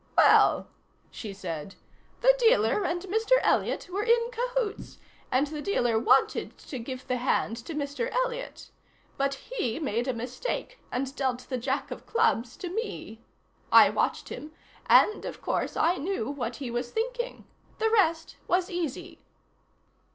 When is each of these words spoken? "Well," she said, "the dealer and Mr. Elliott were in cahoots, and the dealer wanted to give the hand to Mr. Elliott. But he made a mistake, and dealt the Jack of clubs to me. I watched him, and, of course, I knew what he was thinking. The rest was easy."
"Well," 0.17 0.65
she 1.11 1.31
said, 1.31 1.75
"the 2.21 2.33
dealer 2.39 2.83
and 2.83 3.03
Mr. 3.03 3.33
Elliott 3.43 3.87
were 3.87 4.01
in 4.01 4.31
cahoots, 4.31 4.97
and 5.31 5.45
the 5.45 5.61
dealer 5.61 5.99
wanted 5.99 6.57
to 6.57 6.79
give 6.79 7.05
the 7.05 7.17
hand 7.17 7.55
to 7.57 7.75
Mr. 7.75 8.11
Elliott. 8.11 8.71
But 9.15 9.35
he 9.35 9.77
made 9.79 10.07
a 10.07 10.13
mistake, 10.15 10.79
and 10.91 11.15
dealt 11.15 11.41
the 11.49 11.59
Jack 11.59 11.91
of 11.91 12.07
clubs 12.07 12.57
to 12.57 12.69
me. 12.71 13.19
I 13.71 13.91
watched 13.91 14.29
him, 14.29 14.53
and, 14.87 15.23
of 15.23 15.39
course, 15.39 15.77
I 15.77 15.97
knew 15.97 16.31
what 16.31 16.55
he 16.55 16.71
was 16.71 16.89
thinking. 16.89 17.45
The 17.77 17.91
rest 17.91 18.37
was 18.47 18.71
easy." 18.71 19.19